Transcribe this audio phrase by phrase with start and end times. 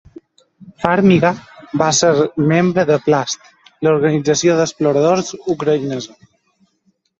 [0.85, 1.29] Farmiga
[1.81, 2.09] va ser
[2.53, 3.47] membre de Plast,
[3.89, 6.21] la organització d'exploradors ucraïnesa.